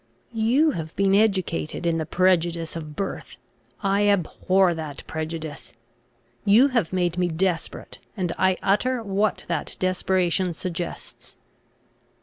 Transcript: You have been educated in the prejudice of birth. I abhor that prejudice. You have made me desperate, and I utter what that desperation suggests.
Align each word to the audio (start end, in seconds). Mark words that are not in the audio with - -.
You 0.33 0.71
have 0.71 0.95
been 0.95 1.13
educated 1.13 1.85
in 1.85 1.99
the 1.99 2.07
prejudice 2.07 2.75
of 2.75 2.95
birth. 2.95 3.37
I 3.83 4.07
abhor 4.07 4.73
that 4.73 5.05
prejudice. 5.05 5.73
You 6.43 6.69
have 6.69 6.91
made 6.91 7.19
me 7.19 7.27
desperate, 7.27 7.99
and 8.17 8.33
I 8.35 8.57
utter 8.63 9.03
what 9.03 9.45
that 9.47 9.75
desperation 9.77 10.55
suggests. 10.55 11.37